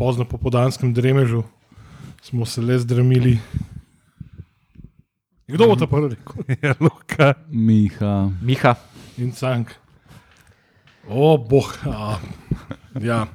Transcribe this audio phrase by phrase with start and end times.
[0.00, 1.42] pozno popodanskem dremežu
[2.22, 3.38] smo se le zdrmili.
[5.48, 6.16] Kdo bo to prvi?
[6.64, 7.34] Ja, Luka.
[7.50, 8.30] Miha.
[8.42, 8.74] Miha,
[9.18, 9.68] In cank.
[11.08, 11.68] O, boh.
[11.84, 12.16] A,
[13.00, 13.26] ja.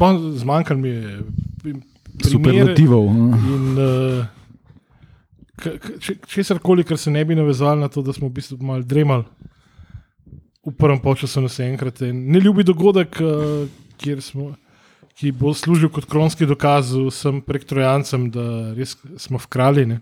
[0.00, 1.20] Um, Zmanjkalo mi je
[2.30, 3.14] Superlativov.
[3.14, 3.38] no.
[3.38, 4.26] In uh,
[6.26, 9.24] česar koli, kar se ne bi navezalo na to, da smo v bistvu malo dremali
[10.66, 12.02] v prvem času na vse enkrat.
[12.02, 14.50] En Neljubi dogodek, uh, kjer smo.
[15.18, 19.98] Ki bo služil kot kronski dokaz vsem prek trojancem, da res smo v kraljini.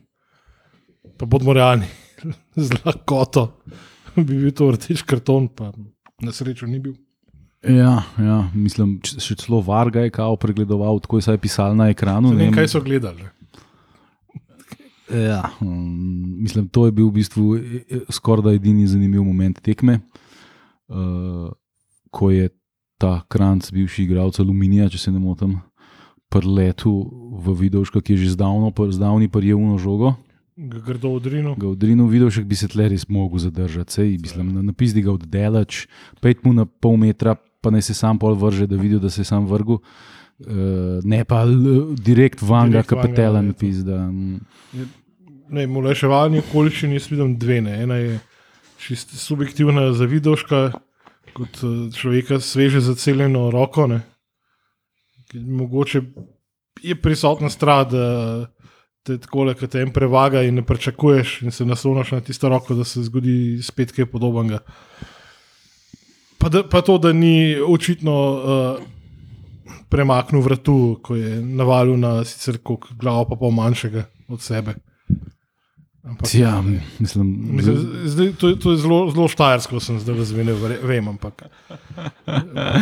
[1.18, 1.88] Pa bodimo realni,
[2.56, 3.48] z lahkoto
[4.16, 5.72] bi bil to rdeč karton, pa
[6.22, 6.94] na srečo ni bil.
[7.60, 12.32] Ja, ja, mislim, še celo Varga je kao pregledoval, tako je saj pisal na ekranu.
[12.32, 13.26] Ne vem, kaj so gledali.
[15.10, 19.98] Ja, um, mislim, to je bil v bistvu e, e, skoraj edini zanimiv moment tekme,
[20.88, 21.50] uh,
[22.14, 22.48] ko je
[23.00, 25.56] ta kranc, bivši igralec Aluminija, če se ne motim,
[26.30, 26.92] preletu
[27.40, 30.14] v Vidovška, ki je že zdavno, zdavni prijel na žogo.
[30.60, 31.56] Ga Grdo odrinil.
[31.56, 35.86] Ga odrinil Vidovšek bi se tle res mogel zadržati, sej, mislim, na- napizdi ga oddelač,
[36.20, 37.34] pet mu na pol metra,
[37.64, 39.80] pa naj se sam pol vrže, da vidi, da se je sam vrgel.
[40.40, 43.58] Uh, ne pa direkt vanga, Direkt vanga, kapitela, ja, ne to.
[43.60, 43.96] pizda.
[45.50, 47.58] Ne, Muleševalni okoliščini jaz vidim dve.
[47.60, 47.74] Ne.
[47.82, 48.14] Ena je
[48.80, 50.70] čist subjektivna za vidoška,
[51.34, 53.86] kot eh, človeka sveže zaceljeno roko.
[53.86, 54.00] Ne.
[55.34, 56.02] Mogoče
[56.82, 58.46] je prisotna strah, da
[59.02, 62.74] te tako le, te en prevaga in ne pričakuješ, in se nasloniš na tisto roko,
[62.74, 64.60] da se zgodi spet kaj podobnega.
[66.38, 68.82] Pa, da, pa to, da ni očitno uh,
[69.88, 72.58] premaknil vratu, ko je navalil na sicer
[72.90, 74.74] glavo, pa pol manjšega od sebe.
[76.00, 76.62] Ampak, Ja,
[76.98, 81.44] mislim, Mislim, zdaj, to, to je zelo, zelo štajersko, sem zdaj razumel, vem, ampak.
[82.26, 82.80] Eh,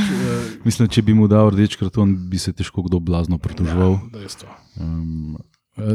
[0.67, 3.99] mislim, če bi mu dal rdeč karton, bi se težko kdo blazno pritoževal.
[4.15, 4.55] Ja.
[4.79, 5.35] Um,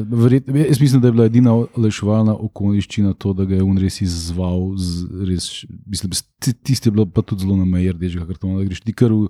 [0.10, 4.02] verjet, jaz mislim, da je bila edina olajševalna okoliščina to, da ga je on res
[4.02, 4.74] izzval.
[4.76, 5.48] Z, res,
[5.86, 8.60] mislim, ti- tisti je bilo pa tudi zelo na meji rdečega kartona.
[8.60, 9.28] Da greš ti kar v,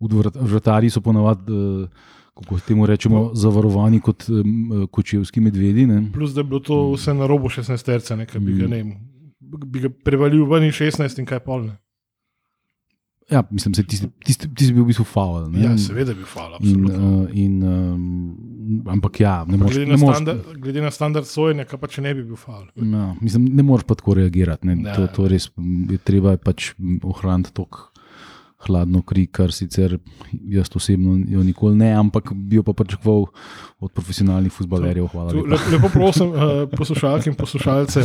[0.00, 5.86] v vrat- vratarji so ponavadi, uh, kako temu rečemo, zavarovani kot um, kočevski medvedi.
[5.86, 6.02] Ne?
[6.12, 8.94] Plus, da je bilo to vse na robu 16 terca, nekaj bi ga, ne, vem,
[9.40, 11.78] bi ga prevalil ven in 16 in kaj polne.
[13.30, 15.48] Ja, mislim, da tisti, tisti, tisti bil v bistvu faul.
[15.50, 15.64] ne.
[15.64, 16.60] Ja, seveda bi hvala.
[16.60, 17.22] In, absolutno.
[17.22, 19.74] uh, in, um, ampak ja, ne moreš.
[19.74, 22.68] Glede Ne moreš standard, glede na standard sojenja, pa če ne bi bil fal.
[22.76, 24.66] ja, mislim, ne moreš pa tako reagirati.
[24.68, 24.78] Ne.
[24.84, 24.94] Ja.
[24.94, 25.48] To, to res
[25.90, 26.70] je treba je pač
[27.02, 27.90] ohraniti tako
[28.66, 29.98] hladno kri, kar sicer
[30.50, 33.26] jaz osebno jo nikoli ne, ampak bi jo pa pričakoval
[33.80, 35.06] od profesionalnih futbalerjev.
[35.12, 35.54] Hvala Tu, lepa.
[35.54, 38.04] le, lepo prosim uh, poslušalke in poslušalce,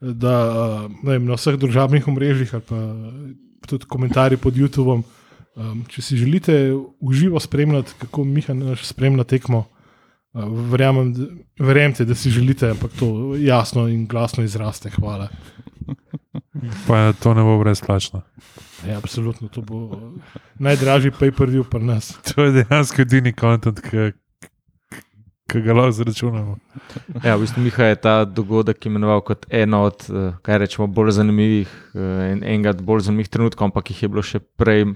[0.00, 2.80] da uh, ne vem, na vseh družabnih omrežjih ali pa
[3.68, 5.02] tudi komentarji pod YouTubeom,
[5.56, 6.56] um, če si želite
[7.00, 11.28] uživo spremljati, kako Miha naš spremlja tekmo, uh, verjamem, da,
[11.60, 14.90] verjemite, da si želite, ampak to jasno in glasno izraste.
[14.96, 15.28] Hvala.
[16.86, 18.22] Pa to ne bo brezplačno.
[18.88, 19.98] Ja, absolutno, to bo uh,
[20.58, 22.14] najdražji pay-per-view pri nas.
[22.32, 24.12] To je dejansko edini kontent, ki
[25.50, 26.56] ki ga lahko zračunamo.
[27.24, 31.10] Ja, v bistvu Miha je ta dogodek imenoval kot eno od, eh, kaj rečemo, bolj
[31.18, 34.86] zanimivih eh, in enega od bolj zanimivih trenutkov, ampak jih je bilo še prej,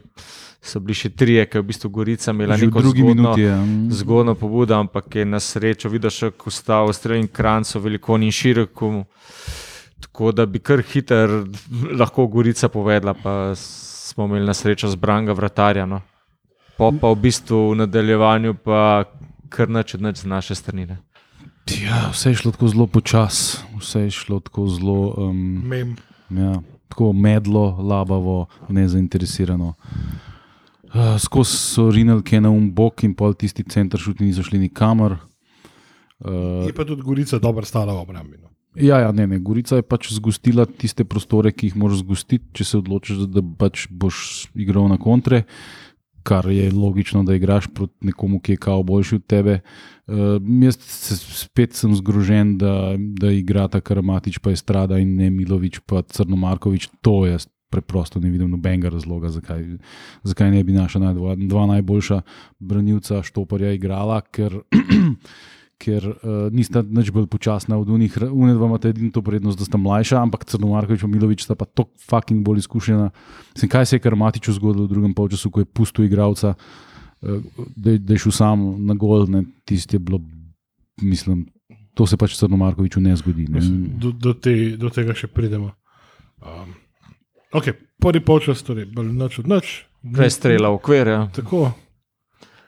[0.62, 3.56] so bili še trije, ki je v bistvu Gorica imela Že neko zgodno, minuti je.
[3.56, 3.90] mm.
[3.90, 9.04] zgodno pobudo, ampak je na srečo videl še Kustav, Strelin Kranco, Velikon in Široku.
[10.04, 11.30] Tako da bi kar hiter
[11.98, 15.86] lahko Gorica povedala, pa smo imeli na srečo zbranga vratarja.
[15.86, 16.00] No.
[16.76, 19.08] Po pa v bistvu v nadaljevanju pa
[19.48, 20.86] kar nič od nič z naše strani.
[20.86, 20.98] ne.
[21.80, 25.14] Ja, vse je šlo tako zelo počasi, vse je šlo tako zelo.
[25.16, 25.96] Um, Mem.
[26.30, 26.60] Ja,
[26.92, 29.74] tako medlo, labavo, nezainteresirano.
[30.84, 35.16] Uh, skozi so rinili na um bok in pol tisti center šuti niso šli nikamor.
[36.20, 38.36] Uh, Je pa tudi Gorica dobro stala v obrambi.
[38.42, 38.53] No.
[38.76, 42.66] Ja, ja, ne, ne, Gorica je pač zgostila tiste prostore, ki jih moraš zgostiti, če
[42.68, 45.44] se odločiš, da, pač boš igral na kontre.
[46.24, 49.58] Kar je logično, da igraš proti nekomu, ki je kao boljši od tebe.
[50.08, 55.28] Uh, jaz se, spet sem zgrožen, da, da igrata Karamatič, pa je Strada in ne
[55.30, 56.88] Milovič, pa Crnomarkovič.
[57.04, 57.44] To jaz
[57.74, 59.64] preprosto ne vidim nobenega razloga, zakaj,
[60.22, 62.20] zakaj ne bi naša naj, dva, dva najboljša
[62.62, 64.60] branilca Štoparja igrala, ker,
[65.78, 68.14] ker uh, nista nič bolj počasna od unih.
[68.30, 71.90] Unedva imata edino to prednost, da sta mlajša, ampak Crnomarkovič in Milovič sta pa tako
[72.00, 73.10] fucking bolj izkušena.
[73.54, 77.40] Sem, kaj se je Karamatiču zgodilo v drugem polčasu, ko je pustil igralca, uh,
[77.76, 80.20] da, je- da je šel sam na gol, ne, tisti je bilo,
[81.02, 81.46] mislim.
[81.94, 83.46] To se pač Crnomarkoviču ne zgodi.
[83.46, 83.60] Ne.
[83.98, 85.70] Do, do, te, do tega še pridemo.
[86.42, 86.74] Um,
[87.52, 89.86] okay, prvi polčas, torej, noč od noč.
[90.02, 91.06] Prej strela v okvir.
[91.06, 91.20] Ja.
[91.30, 91.70] Tako.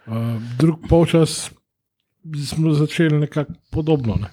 [0.06, 1.50] Uh, drug polčas
[2.46, 4.14] smo začeli nekako podobno.
[4.20, 4.28] Ne.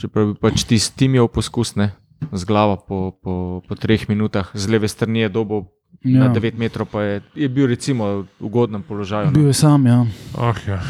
[0.00, 1.92] Čeprav bi pač ti s tim imel poskus, ne?
[2.32, 3.32] z glavo po, po,
[3.68, 5.66] po treh minutah, z leve strani je dobo
[6.04, 6.18] ja.
[6.26, 9.30] na 9 metrov, pa je, je bil recimo v ugodnem položaju.
[9.30, 9.48] Bil No.
[9.48, 10.06] je sam, ja.
[10.34, 10.80] Oh, ja.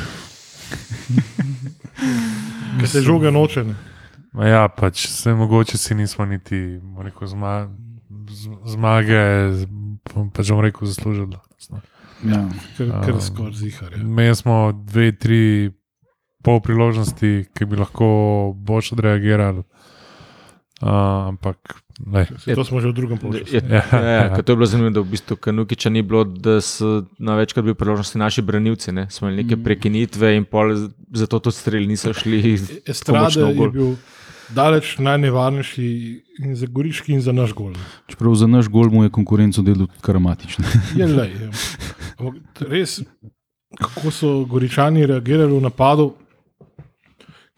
[2.81, 3.65] Ker se žoga noče.
[3.65, 3.75] Ne.
[4.33, 7.69] Ma ja, pač se mogoče si nismo niti rekel, zma,
[8.29, 9.21] z, zmage,
[10.33, 11.37] pač bom rekel, zaslužili.
[12.25, 12.49] ja.
[12.77, 13.93] Ker, ker Um, skoraj zihar.
[13.97, 14.03] Ja.
[14.05, 15.71] Mi smo dve, tri
[16.46, 18.06] pol priložnosti, ki bi lahko
[18.54, 19.66] boš odreagirali.
[20.76, 21.56] Uh, ampak,
[22.04, 22.28] lej.
[22.37, 23.48] Saj To smo že v drugem polčasu.
[23.48, 24.25] Je, Ja, ja, ja.
[24.28, 24.37] ja.
[24.37, 28.14] To je bilo zanimivo, da v bistvu Kanukiča ni bilo, da so največkrat bili priložnosti
[28.14, 28.93] naši branilci.
[28.93, 29.06] Ne?
[29.08, 29.64] Smo imeli neke Mhm.
[29.64, 30.76] prekinitve in pol,
[31.10, 32.60] zato tudi strelji niso šli.
[32.84, 33.90] Estrada pomočno v je bil
[34.49, 35.87] daleč najnevarnejši
[36.38, 37.72] in za Goriški in za naš gol.
[37.72, 37.81] ne.
[38.06, 40.60] Čeprav za naš gol mu je konkurenco delal karamatično.
[40.94, 41.08] Je.
[42.14, 43.00] Ampak res,
[43.72, 46.12] kako so Goričani reagirali v napadu,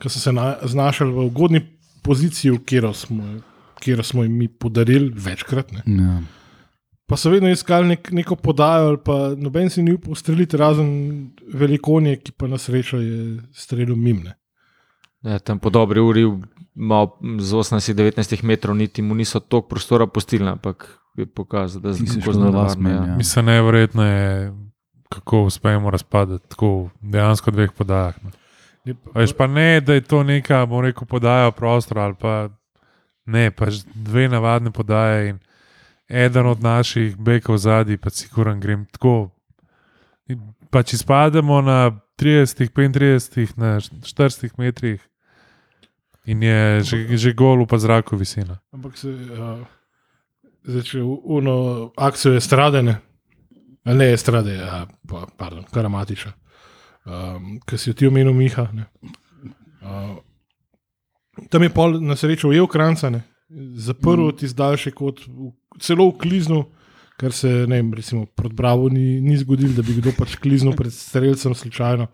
[0.02, 1.60] ko so se na, znašli v ugodni
[2.02, 3.24] poziciji, katero smo,
[3.74, 5.72] katero smo jim mi podarili večkrat.
[5.72, 5.82] Ne.
[5.86, 6.20] Ja.
[7.08, 10.90] Pa so vedno iskali nek, neko podajo, ali pa noben si ni upal streljiti, razen
[11.54, 14.34] velikonje, ki pa na srečo je streljal mimne.
[15.24, 16.26] Ja, tam po dobri uri,
[16.74, 20.84] malo z 18-19 metrov, niti mu niso toliko prostora postili, ampak
[21.16, 23.16] je pokazal, da šel na las nevarno, meni, ja.
[23.16, 24.52] Mislim, nevrjetno je,
[25.08, 28.24] kako uspemo razpadati tako dejansko v dveh podajah.
[28.24, 28.30] Ne,
[29.14, 32.48] Veš pa ne, da je to neka, bom rekel, podaja prostora ali pa
[33.26, 35.40] ne, pač dve navadne podaje in
[36.08, 39.30] eden od naših bekov zadnji, pa si kuran grem tako.
[40.28, 45.00] In Pač izpademo na 30, 35, na 40 metrih
[46.28, 48.60] in je že, že gol pa zraku visina.
[48.72, 49.64] Ampak se uh,
[50.64, 53.00] začne uno akcijo estradene,
[53.84, 56.32] a ne estrade, a, pa, pardon, karamatiča,
[57.08, 58.68] um, ki si jo ti omenil, Miha.
[58.76, 58.86] ne.
[59.82, 60.16] Uh,
[61.50, 63.22] tam je pol na srečo ujel kranca, ne,
[63.78, 66.66] zaprl ti daljši kot, v, celo v kliznu.
[67.18, 70.76] Kar se ne vem, recimo, proti Bravo ni, ni zgodilo, da bi kdo pač kliznil
[70.78, 72.06] pred streljcem slučajno.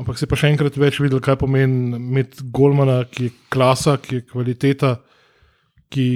[0.00, 4.20] Ampak se pa še enkrat več videl, kaj pomeni imeti golmana, ki je klasa, ki
[4.20, 4.94] je kvaliteta,
[5.92, 6.06] ki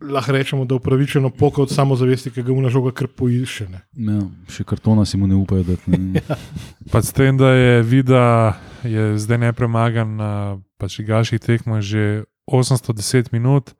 [0.00, 3.68] lahko rečemo, da upravičeno poka od samozavesti, ki ga mu na žoga kar poišče.
[3.68, 3.80] ne.
[3.94, 5.90] Ja, še kartona si mu ne upajo dati.
[5.90, 6.22] Ne.
[6.92, 10.32] Pa s tem, da je vida, je zdaj nepremagan na
[10.78, 13.74] pač igaših tekmah že 810 minut.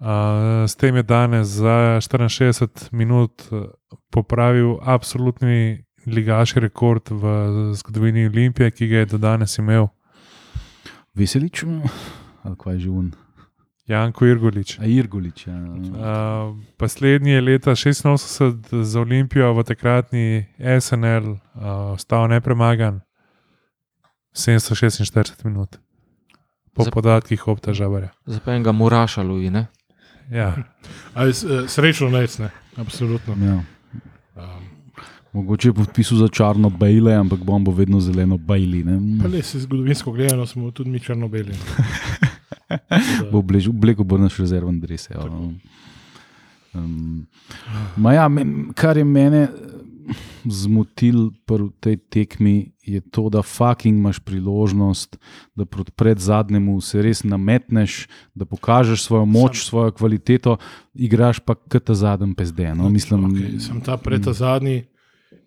[0.00, 3.68] Uh, s tem je danes za 64 minut eh,
[4.08, 9.90] popravil absolutni ligaški rekord v zgodovini Olimpije, ki ga je do danes imel
[11.14, 11.64] Veselič,
[12.42, 13.12] ali kaj je že un.
[13.90, 14.78] Janko Irgolič.
[14.78, 15.46] A Irgolič.
[15.46, 15.58] Ja.
[15.58, 20.46] Uh, Poslednji je leta 86 za Olimpijo v takratni
[20.80, 21.38] SNL uh,
[21.92, 23.00] ostal nepremagan
[24.32, 25.76] 746 minut.
[26.72, 28.08] Po Za- podatkih Opta Žabarja.
[28.26, 29.50] Zapen ga muraša, Luji.
[29.50, 29.66] ne?
[30.30, 30.54] Ja.
[31.14, 33.34] Ali eh, Srečno nec, ne, absolutno.
[33.36, 33.58] Ja.
[34.36, 34.70] Um,
[35.32, 38.84] Mogoče je podpisal za črno bejle, ampak bom bo vedno zeleno bejli.
[39.22, 41.50] pa res, zgodovinsko gledano smo tudi mi črno-beli.
[41.50, 41.58] ne.
[43.32, 45.08] Bo obleko bo naš rezervni dres.
[45.10, 45.26] Ja.
[46.74, 47.26] Um,
[48.14, 49.48] ja, men, kar je mene
[50.44, 55.18] zmotil pri tej tekmi, je to, da fucking imaš priložnost,
[55.54, 60.56] da pred zadnjemu se res nametneš, da pokažeš svojo moč, Sam- svojo kvaliteto,
[60.94, 62.74] igraš pa kot ta zadnji pezde.
[62.74, 62.88] No?
[62.88, 64.86] Mislim, okay, sem ta preta zadnji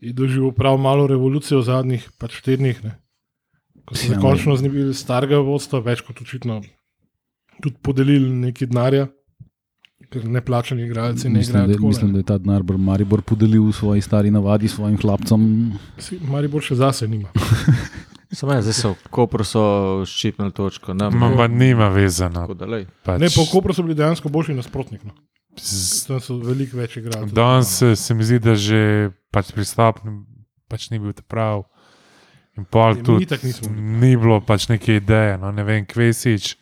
[0.02, 2.84] in doživel prav malo revolucije v zadnjih pač tednih.
[2.84, 3.00] Ne.
[3.84, 6.62] Ko so se Ja, končno znebili starega vodstva, več kot očitno
[7.64, 9.08] tudi podelili nekaj denarja,
[10.10, 11.74] ker neplačani igralci ne mislim, da, igrajo.
[11.74, 15.42] takole, mislim, da je ta denar Maribor podelil v svoji stari navadi svojim hlapcem.
[15.98, 17.32] Si- Maribor še zase nima.
[18.34, 19.64] Samo zdaj so, Kopro so
[20.04, 20.94] ščipnili točko.
[20.94, 22.48] Ne, Ma, ma nima vezano.
[22.50, 22.66] Da.
[23.04, 25.04] Pač, Ne, po Kopru so bili dejansko boljši nasprotnik.
[25.04, 25.14] No.
[25.56, 27.30] z- Tam so veliko več igrali.
[27.32, 28.80] Danes se, se mi zdi, da že
[29.30, 30.02] pač pristop
[30.68, 31.68] pač ni bil prav.
[32.54, 33.26] In pol Ja, tudi
[33.72, 35.38] ni bilo pač neke ideje.
[35.38, 36.56] No, ne vem, Kvesič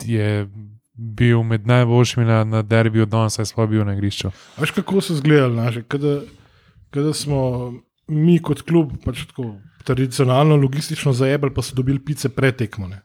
[0.00, 0.48] je
[0.94, 4.30] bil med najboljšimi na, na derbiju, danes je sploh bil na igrišču.
[4.58, 6.20] Veš, kako so izgledali naše, kada,
[6.90, 7.72] kada smo
[8.08, 12.88] mi kot klub pač tako tradicionalno, logistično zajebali, pa so dobili pice pred tekmo.
[12.88, 13.02] ne.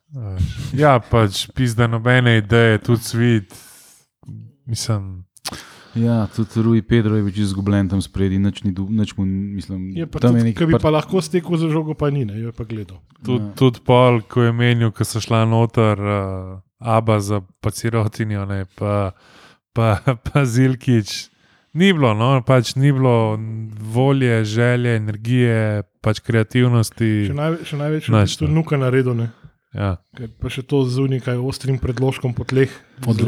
[0.73, 3.55] Ja, pač pizda nobene ideje, tudi svet.
[4.65, 5.25] Mislim,
[5.95, 10.05] Ja, tudi Rui Pedro je več izgubljen tam spredi, nič, ni, nič mu, mislim, Je
[10.05, 12.35] pa tam tudi, nek ki bi par- pa lahko stekel za žogo, pa ni, ne,
[12.35, 12.99] jo je pa gledal.
[13.25, 13.53] tudi, Ja.
[13.55, 19.11] tudi pol, ko je menil, ko so šla noter, uh, Aba za pacirotinjo, ne, pa,
[19.73, 21.29] pa, pa Zilkič,
[21.73, 23.37] Ni bilo, no, pač ni bilo
[23.93, 27.09] volje, želje, energije, pač kreativnosti.
[27.29, 28.55] Še, najve, še največ je no.
[28.57, 29.29] nuka naredil, ne?
[29.69, 29.99] Ja.
[30.17, 32.73] Ker pa še to z nekaj ostrim predložkom po tleh.
[33.05, 33.21] Od,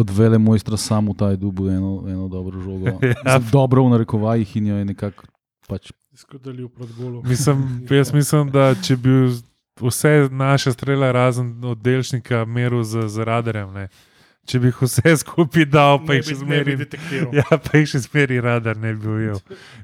[0.00, 2.96] od vele mojstra samo ta je dubu eno, eno dobro žogo.
[3.04, 3.36] Ja.
[3.36, 5.28] Z Dobro v narekovajih in jo je nekako
[5.68, 7.20] pač Skodali v predgolu.
[7.22, 7.60] Mislim,
[8.00, 9.12] jaz mislim, da če bi
[9.80, 13.88] vse naše strele, razen oddelšnika, meril z, z radarjem, ne.
[14.48, 16.78] če bi jih vse skupaj dal, pa Ne jih še zmeri.
[17.36, 19.40] Ja, pa jih še zmeri radar ne bi ujel.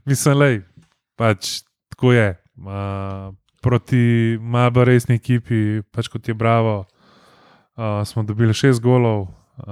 [0.08, 0.48] Mislim, da
[1.20, 1.60] pač
[1.92, 2.30] tako je.
[2.54, 3.34] Uh,
[3.64, 6.84] proti bolj resni ekipi, pač kot je Bravo,
[7.76, 9.64] uh, smo dobili šest golov, uh,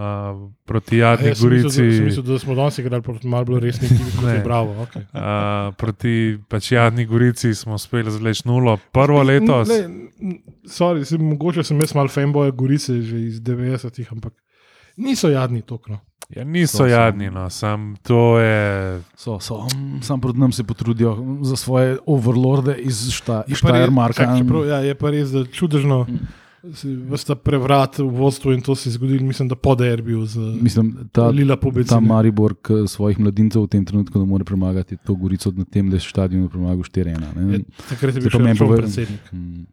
[0.65, 1.65] proti Jadni mislil, Gorici.
[1.83, 4.33] da, sem mislil, da smo danes igrali proti malo bolj resni ekipi kot Ne.
[4.33, 4.75] je Bravo.
[4.83, 5.03] Okay.
[5.11, 6.15] Uh, proti
[6.49, 8.79] pač Jadni Gorici smo uspeli zvleči nulo.
[8.93, 9.69] Prvo letos.
[9.69, 9.81] Ne,
[10.21, 14.33] n- sorry, sem, mogoče sem jaz mal fanboy Gorice že iz 90-ih, ampak
[14.97, 15.99] niso jadni tokno.
[16.31, 19.01] Ja, niso So, jadni, no, sam to je.
[19.15, 19.67] so, so.
[19.67, 21.12] mm, Sam proti nam se potrudijo
[21.43, 24.23] za svoje overlorde iz šta, Je pa res- Štajermarka.
[24.65, 26.07] Ja, je pa res, da čudežno.
[27.11, 31.09] Vsta prevrat v vodstvu in to se je zgodilo, mislim, da po derbiju z Mislim,
[31.12, 32.00] ta, Lila ta Pobecina.
[32.00, 35.99] Maribor, ki svojih mladincev v tem trenutku ne more premagati, to Gorico na tem le
[35.99, 37.19] stadionu premagal 4-1.
[37.37, 37.52] ne.
[37.52, 39.25] Je, takrat je bil še povej- predsednik.
[39.33, 39.66] Mm,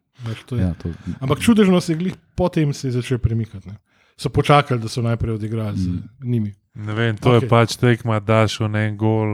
[0.51, 0.57] je.
[0.57, 3.67] Ja, to, Ampak čudežno se je glih potem se je začel premikati.
[3.67, 3.77] Ne.
[4.17, 6.01] So počakali, da so najprej odigrali z Mm.
[6.21, 6.51] njimi.
[6.75, 7.43] Ne vem, to okay.
[7.43, 9.29] Je pač tekma, daš v en gol,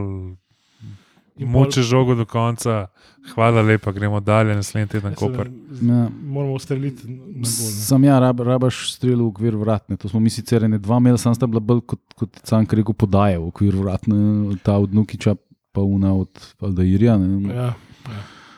[1.38, 2.86] Moče žogo do konca.
[3.34, 5.50] Hvala lepa, gremo dalje, naslednji teden Ja, Koper.
[5.82, 6.08] Ja.
[6.22, 7.44] Moramo ustreliti na gol.
[7.44, 9.96] Sam ja, rab, rabaš strel v okvir vratne.
[9.96, 12.94] To smo mi sicer ne dva imeli, sam sta bila bolj kot, kot Cank rekel,
[12.94, 15.34] podaje v okvir vratne, ta od Nukiča,
[15.72, 17.18] pa una od Aldairja.
[17.18, 17.54] ne.
[17.54, 17.74] Ja.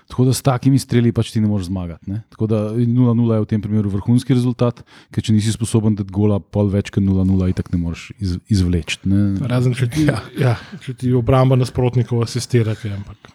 [0.09, 2.11] Tako da s takimi streli pač ti ne moreš zmagati.
[2.11, 2.23] Ne?
[2.33, 4.81] Tako da 0-0 je v tem primeru vrhunski rezultat,
[5.13, 9.03] ker če nisi sposoben dati gola, pol več kot 0-0, itak ne moreš iz, izvleči.
[9.05, 9.37] ne.
[9.49, 10.23] Razen če ti, ja.
[10.41, 12.73] Ja, če ti obramba nasprotnikov asistira.
[12.73, 13.31] Ampak,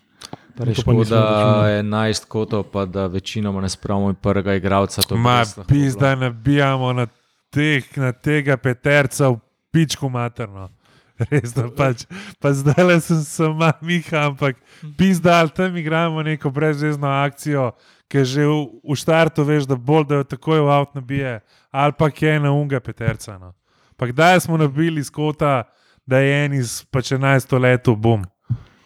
[0.66, 1.78] nismo Škoda računali.
[1.86, 5.06] 11 kotov, pa da večinoma ne spravimo prvega igralca.
[5.16, 7.06] Ma, lahko pizda, nabijamo na,
[7.54, 9.38] teh, na tega peterca v
[9.72, 10.70] pičku materno.
[11.30, 12.08] Res, da pač,
[12.42, 14.58] pa zdaj le sem sama Miha, ampak
[14.98, 17.72] pizda, ali tam igramo neko brezvezno akcijo,
[18.10, 21.40] ki že v, v štartu veš, da bolj da jo takoj v avt nabije,
[21.70, 23.38] ali pa je na unga peterca.
[23.38, 23.54] No.
[23.98, 25.64] Pa kdaj smo nabili iz kota,
[26.06, 28.26] da je en iz pač 11 let, bom.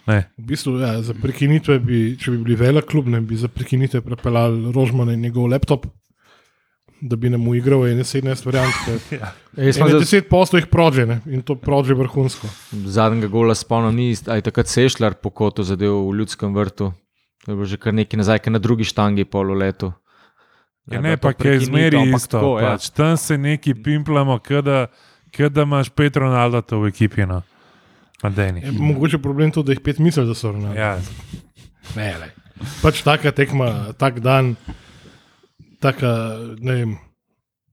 [0.08, 0.24] Ne.
[0.38, 4.02] V bistvu, ja, za prekinitve, bi, če bi bili velik klub, ne bi za prekinitve
[4.06, 5.88] prepeljali Rožman in njegov laptop,
[7.02, 8.74] da bi nam igral ene 17 variant.
[8.86, 9.20] sem
[9.58, 12.48] Ene zdaj 10 posto jih prođe ne, in to prođe vrhunsko.
[12.72, 16.94] zadnjega gola spomnil, ni aj takrat sešljar po kotu zadev v ljudskem vrtu.
[17.46, 19.94] To je bilo že kar nekaj nazaj, ker na drugi štangi pol v letu.
[20.88, 22.38] Ja, Ja, ne, da pa je zmeri isto.
[22.38, 22.72] tako, ja.
[22.72, 22.90] pač.
[22.90, 24.88] Tam se neki pimplamo, kada
[25.62, 27.26] imaš Petro Ronaldo v ekipi.
[27.26, 27.42] No.
[28.24, 30.80] Je mogoče problem to, da jih pet misli, da so ravnali.
[30.80, 31.00] Ja,
[31.96, 32.32] Ne, ne.
[32.82, 34.56] Pač taka tekma, tak dan,
[35.80, 36.14] taka,
[36.60, 36.96] ne vem,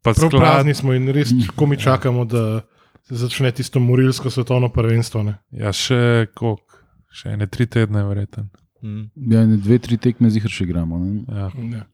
[0.02, 2.62] pa prav sklad, prazni smo in res, ko mi čakamo, da
[3.08, 5.22] se začne tisto morilsko svetovno prvenstvo.
[5.22, 5.38] Ne.
[5.50, 8.48] ja, še koliko, še ene tri tedne, verjetno.
[8.84, 9.08] Mm.
[9.32, 11.00] Ja, ne, dve, tri tekme zihar še igramo.
[11.00, 11.24] ne.
[11.28, 11.48] Ja.
[11.78, 11.86] Ja.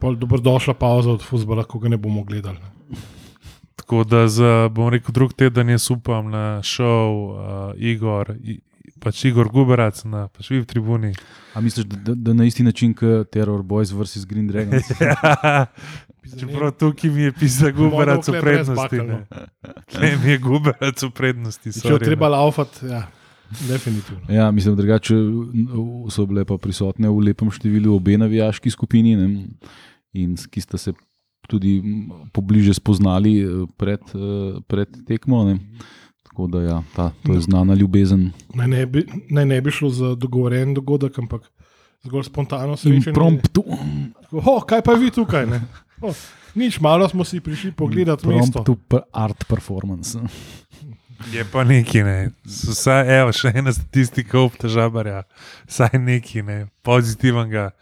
[0.00, 2.60] Pol Dobrodošla pauza od futbola, ko ga ne bomo gledali.
[2.60, 3.00] Ne.
[3.78, 7.40] Tako da za, bom rekel, drug teden jaz upam na šov uh,
[7.76, 8.58] Igor, I,
[8.98, 11.12] pač Igor Guberac na pač vi v tribuni.
[11.52, 14.24] A misliš, da, da, da na isti način kot Terror Boys vs.
[14.24, 14.84] Green Dragons?
[16.30, 18.96] Čeprav tukaj mi je pisal Guberac v prednosti.
[18.98, 19.24] Ne.
[19.94, 21.70] Ne, mi je Guberac v prednosti.
[21.70, 23.06] Če jo sorry, treba laufati, ja,
[23.62, 24.28] definitivno.
[24.28, 25.16] Ja, mislim, drugače
[26.08, 29.28] so bile pa prisotne v lepem številu obe navijaški skupini, ne,
[30.14, 30.92] in s- ki sta se
[31.48, 31.78] tudi
[32.30, 35.44] pobliže spoznali eh, pred, eh, pred tekmo.
[35.46, 35.56] Ne.
[36.38, 38.30] Tako da ja, ta, to je znana ljubezen.
[38.54, 41.48] Naj ne, bi, naj ne bi šlo za dogovoren dogodek, ampak
[42.02, 43.08] zgolj spontano srečanje.
[43.08, 43.64] Impromptu.
[44.30, 45.46] Oh, kaj pa vi tukaj?
[45.46, 45.58] ne?
[46.00, 46.14] Oh,
[46.54, 48.62] nič, malo smo si prišli pogledati mesto.
[48.62, 50.14] Impromptu p- art performance.
[51.32, 52.30] Je pa neki, ne.
[52.46, 55.24] Vsaj, evo, še ena statistika obtežabarja,
[55.66, 57.72] vsaj neki, ne, pozitivnega.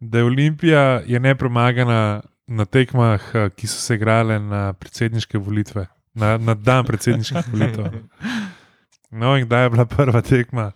[0.00, 5.86] Da je Olimpija je nepremagana na tekmah, eh, ki so se igrale na predsedniške volitve,
[6.14, 7.84] na, na dan predsedniških volitev.
[9.10, 10.72] No, in kdaj je bila prva tekma?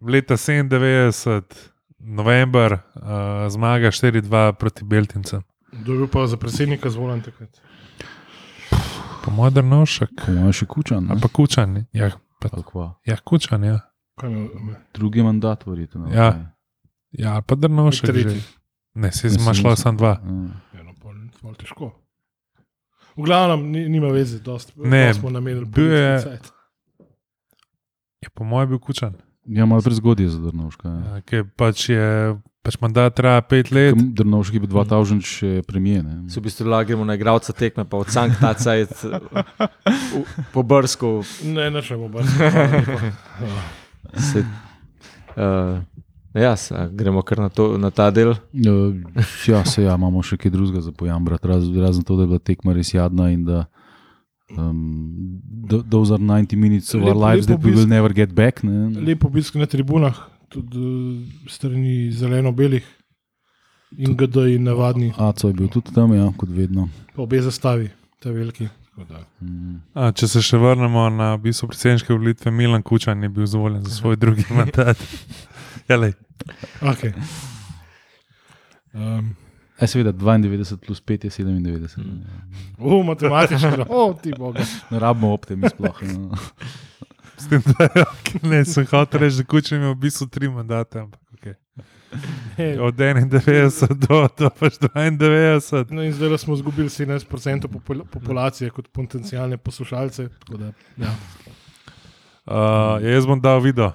[0.00, 1.42] Leta 97,
[1.98, 3.00] november, uh,
[3.48, 5.42] zmaga 4-2 proti Beltincem.
[5.72, 7.60] Dobil pa za predsednika zvolen takrat.
[9.24, 11.06] Pa modern nošek, Po mojem še kučan.
[11.10, 11.72] ali pa kučan.
[11.72, 11.86] ne?
[11.92, 12.48] Ja, pa,
[13.04, 13.78] ja kučan, ja.
[14.94, 16.12] Drugi mandat, verjetno.
[16.12, 16.52] Ja.
[17.10, 18.10] Ja, ali pa drnovšek.
[18.94, 19.76] Ne, se Mislim, imaš mislim.
[19.76, 20.08] samo dva.
[20.20, 20.78] Ja.
[20.78, 22.03] Ja, no, pol, zelo težko.
[23.16, 25.64] V glavnem, ni, nima veze, dost, Ne, dost smo namenili.
[25.66, 26.52] bil je- cajt.
[28.20, 29.14] Je po mojem bil kučan.
[29.46, 30.88] Ja, malo prezgodaj za Drnovška.
[30.88, 30.98] Ja.
[31.10, 33.92] Ja, ki pač je, pač mandat traja pet let.
[33.92, 36.02] Ker Drnovški bi 2000 še premije.
[36.02, 36.28] ne.
[36.28, 39.04] Se v bistvu lagremo na igralca tekme, pa od Sankta Cajt
[40.52, 41.20] po Brsku.
[41.44, 42.24] Ne, ne, še bomo.
[44.16, 44.40] Se,
[45.36, 45.78] uh,
[46.34, 48.34] ja, se, gremo kar na, to, na ta del.
[48.52, 48.94] Uh,
[49.46, 52.38] ja, se ja, imamo še kaj drugega za pojambrati, raz, razen to, da je bila
[52.40, 53.64] tekma res jadna in da.
[54.50, 58.34] Um, th- those are 90 minutes of Lep- our lives that we will never get
[58.34, 58.62] back.
[58.62, 58.90] Ne?
[59.00, 60.14] Lep obisk na tribunah,
[60.52, 62.84] tudi eh, strani zeleno-belih
[63.96, 66.88] in GD in navadni, Aco je bil tudi tam, ja, kot vedno.
[67.16, 67.88] pa obe zastavi,
[68.20, 68.68] te veliki.
[69.40, 69.80] Mm.
[69.94, 73.82] A, če se še vrnemo na v bistvu predsedniške volitve, Milan Kučan je bil izvoljen
[73.82, 74.98] za svoj drugi mandat.
[75.88, 76.12] Ja, lej.
[76.80, 77.12] Okay.
[78.94, 79.34] Um,
[79.80, 82.04] E, seveda, 92 plus 5 je 97.
[82.04, 82.22] Mm.
[82.78, 84.62] o, matematično, o, ti boga.
[84.90, 86.02] Ne rabimo optimi sploh.
[86.02, 86.36] No.
[87.36, 87.88] S tem, da
[88.42, 91.00] ne, sem hotel reči, da Kučan ima v bistvu tri mandate.
[91.02, 92.78] Ampak, okay.
[92.86, 95.90] Od 91 do, do pač 92.
[95.90, 100.28] No, in zdaj smo izgubili 17% popul populacije kot potencijalne poslušalce.
[100.38, 101.14] tako Da, ja.
[102.46, 103.90] Uh, jaz bom dal video.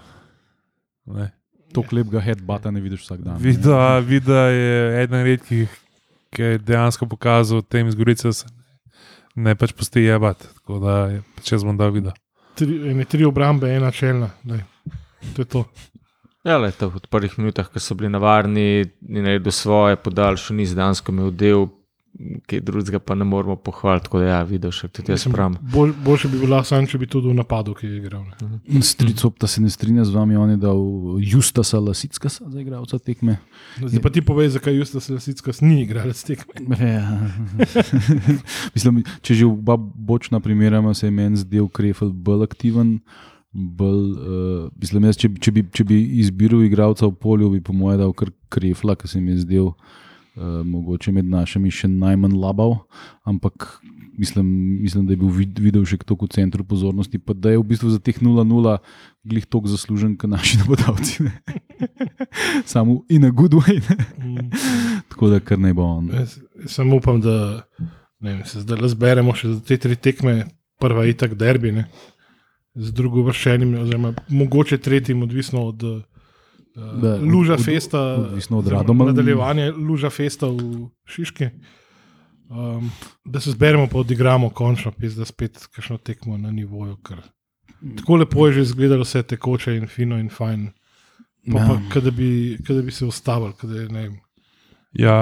[1.06, 1.39] Ne.
[1.74, 3.34] To lepega headbata ne vidiš vsak dan.
[3.34, 3.40] ne.
[3.40, 5.70] Video, video je eden redkih,
[6.34, 8.46] ki je dejansko pokazal tem izgorice, da se
[9.36, 10.48] ne pač pusti jebati.
[10.56, 12.12] Tako da je- pač jaz bom dal video.
[12.56, 14.30] tri, ene tri obrambe, ena čelna.
[14.44, 14.64] Daj.
[15.36, 15.66] To je to.
[16.44, 20.66] Ja, le, to, v prvih minutah, ko so bili navarni, ni naredil svoje, podaljšal ni
[20.66, 21.68] zdansko imel del,
[22.48, 24.04] kaj drugega pa ne moremo pohvaliti.
[24.04, 25.56] Tako da, ja, videl še tudi jaz pravim.
[25.74, 28.26] Bolj, boljše bi bilo, sam, če bi tudi v napadu, ki je igral.
[28.42, 28.82] ne.
[28.84, 30.82] Stricopta se ne strinja z vami, on je dal
[31.24, 33.38] Justasa Lasicka za igralca tekme.
[33.80, 36.60] Zdaj pa ti povej, zakaj Justas Lesicka ni igral s tekme.
[36.80, 37.06] Ja.
[38.76, 43.00] Mislim, če že oba bočna primerjama, se je meni zdel Krefel bolj aktiven.
[43.52, 47.74] Bolj, uh, mislim, jaz, če, če, bi, če bi izbiral igralca v polju, bi po
[47.74, 49.98] mojem dal kar Krefla, ki se mi je zdel uh,
[50.36, 52.76] mogoče med našimi še najmanj labav.
[53.28, 53.82] Ampak
[54.20, 54.46] mislim,
[54.82, 57.66] mislim da je bil vid, videl še toliko v centru pozornosti, pa da je v
[57.72, 58.76] bistvu za teh 0-0
[59.30, 61.30] glih toliko zaslužen, kot naši napadalci.
[62.72, 63.80] Samo in a good way.
[64.20, 64.52] Mm.
[65.10, 66.12] Tako da kar ne bo on.
[66.14, 67.66] Jaz, samo upam, da
[68.20, 70.44] vem, se zdaj zberemo še za te tri tekme,
[70.80, 71.90] prva je itak derbi, ne?
[72.80, 75.84] z drugo vršenim, oziroma mogoče tretjim, odvisno od
[76.76, 79.08] Da, Luža od- Festa, odvisno od Radomelj.
[79.08, 81.50] nadaljevanje Luža Festa v Šiški.
[82.50, 82.92] Um,
[83.26, 86.98] da se zberemo, pa odigramo končno, pis, da spet kakšno tekmo na nivoju.
[86.98, 87.18] Ker
[87.98, 90.70] tako lepo je že izgledalo, vse tekoče in fino in fajn.
[91.46, 91.82] Pa, pa, Ja.
[91.90, 94.10] kada bi, kada bi se ustavili, kada je ne
[94.92, 95.14] Ja,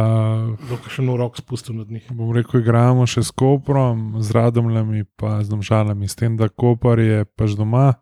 [0.87, 2.05] še en rok spustil nad njih.
[2.09, 6.99] bom rekel, igramo še s Koprom, z Radomljami, pa z Domžalami, s tem, da Kopar
[6.99, 7.93] je pač doma.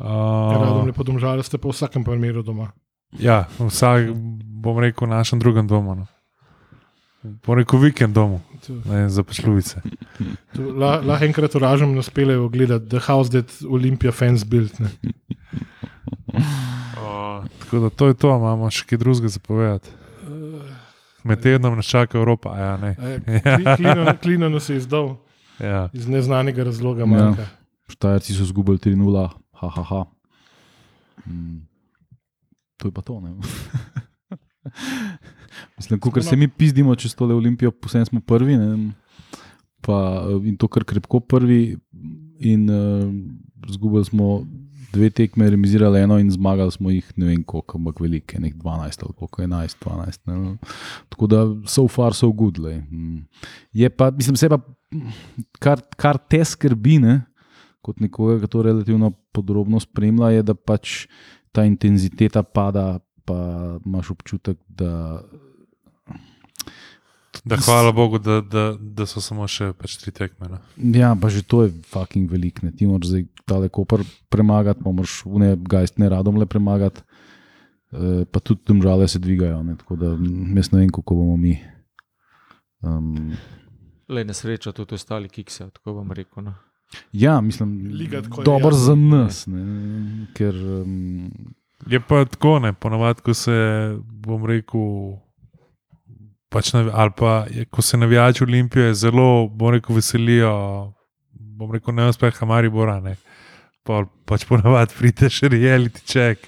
[0.00, 2.72] Radom Uh, je podomžali, ste pa v vsakem primeru doma.
[3.12, 4.16] ja, vsak,
[4.56, 5.94] bom rekel, v našem drugem domu.
[5.94, 6.06] No.
[7.44, 8.40] Bom rekel, vikend domu,
[8.86, 9.84] ne za pašljubice.
[10.50, 14.72] to la- Lahko enkrat uražam, nas pelejo gledati The House That Olympia Fans Built.
[14.78, 14.88] Ne.
[16.96, 19.90] Uh, tako da to je to, imamo še kaj drugega za povedati.
[21.20, 22.94] Med tednom nas čaka Evropa, ja, ne.
[23.76, 25.16] Klino, klino nas je izdal
[25.58, 25.88] Ja.
[25.92, 27.04] iz neznanega razloga.
[27.04, 27.34] Ja.
[27.86, 29.28] Štajerci so izgubili 3-0,
[29.60, 29.82] haha.
[29.82, 30.04] Ha.
[31.26, 31.66] Mm.
[32.80, 33.20] To je pa to.
[35.76, 38.56] Mislim, ko se mi pizdimo čez tole Olimpijo, posebej smo prvi.
[39.80, 41.76] Pa, eh, in to kar krepko prvi.
[42.40, 43.12] In uh,
[43.68, 44.46] zgubili smo
[44.92, 49.04] dve tekme, remisirali eno in zmagali smo jih ne vem koliko, ampak velike, nek 12
[49.04, 50.18] ali koliko 11, 12.
[50.26, 50.56] Ne?
[51.08, 52.58] Tako da so far so good.
[52.90, 53.18] Mm.
[53.72, 54.58] Je pa, mislim, se pa,
[55.58, 57.20] kar, kar te skrbi, ne?
[57.84, 61.04] Kot nekoga, ki to relativno podrobno spremlja, je, da pač
[61.52, 63.38] ta intenziteta pada, pa
[63.84, 65.22] imaš občutek, da.
[67.44, 70.50] Da, hvala Bogu, da, da, da so samo še pač tri tekme.
[70.50, 70.58] No.
[70.76, 72.60] Ja, pa že to je fucking velik.
[72.66, 72.74] Ne?
[72.74, 77.00] Ti moraš zdaj tale kopr premagati, pa moraš vne gajstne radom le premagati.
[77.90, 79.62] E, pa tudi tam žale se dvigajo.
[79.64, 79.78] Ne?
[79.80, 81.54] Tako da mm, jaz ne vem, kako bomo mi.
[82.82, 83.32] Um,
[84.10, 86.44] Le na srečo tudi ostali kikse, tako bom rekel.
[86.44, 86.58] No.
[87.12, 88.84] Ja, mislim, tako je dobro jasna.
[88.84, 89.46] za nas.
[89.46, 90.26] Ne?
[90.34, 91.30] Ker um,
[91.86, 93.56] Je pa tako, ne, ponovadi, ko se,
[94.20, 95.16] bom rekel,
[96.52, 100.52] pač navi, ali pa ko se navijači Olimpije zelo, bom rekel, veselijo,
[101.32, 103.16] bom rekel, ne uspeha Maribora, ne.
[103.82, 106.44] Pa, pač ponovadi pride še reality check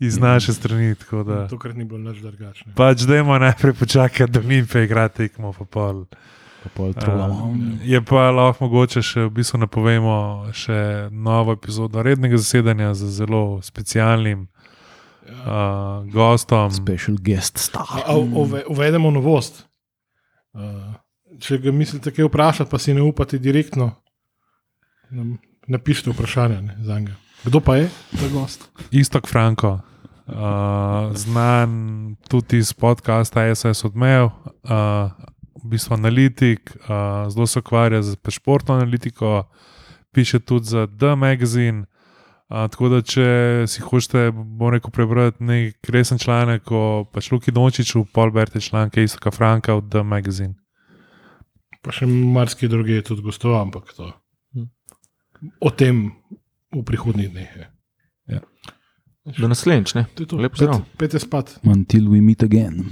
[0.00, 0.94] iz naše strani.
[0.94, 2.72] tako Da, Tokrat ni bilo nič drugačne.
[2.74, 6.06] pač dajmo najprej počakati, da Olimpija igra tekmo, pa pol.
[6.08, 6.32] Uh,
[7.82, 10.16] je pa lahko mogoče še v bistvu napovemo
[10.52, 16.70] še novo epizodo rednega zasedanja z zelo specialnim uh, gostom.
[16.70, 18.04] Special guest star.
[18.06, 19.64] A, uve, uvedemo novost.
[20.54, 20.94] Uh,
[21.40, 23.90] če ga mislite, kaj vprašati, pa si ne upate direktno,
[25.10, 27.16] nam napišite vprašanje ne, za njega.
[27.44, 28.68] Kdo pa je ta gost?
[28.90, 29.78] Istok Franko,
[30.26, 35.10] uh, znan tudi iz podcasta SS Odmev, uh,
[35.64, 39.46] v bistvu analitik, uh, zelo se ukvarja z pač športno analitiko,
[40.12, 41.86] piše tudi za The Magazine.
[42.44, 43.24] Uh, tako da, če
[43.66, 49.02] si hočete, bom rekel, prebrati nek resen članek o pač Luki Dončiću, pol berite članke
[49.02, 50.54] Istoka Franka v The Magazine.
[51.82, 54.12] Pa še marsikaj druge je tudi gostoval, ampak to.
[55.60, 56.12] O tem
[56.72, 57.50] v prihodnjih dneh.
[57.56, 58.40] je.
[59.24, 60.04] Do naslednjič, ne?
[60.14, 60.36] To je to.
[60.36, 60.80] Lep pozdrav.
[60.80, 61.56] Pet- Pete spat.
[61.64, 62.84] Until we meet again.